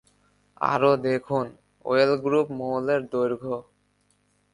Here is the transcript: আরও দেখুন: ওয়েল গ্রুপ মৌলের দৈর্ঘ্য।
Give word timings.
আরও 0.61 0.91
দেখুন: 1.05 1.45
ওয়েল 1.85 2.11
গ্রুপ 2.23 2.47
মৌলের 2.59 3.01
দৈর্ঘ্য। 3.11 3.55